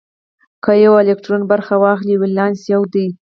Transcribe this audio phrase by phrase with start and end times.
[0.63, 3.07] که یو الکترون برخه واخلي ولانس یو دی.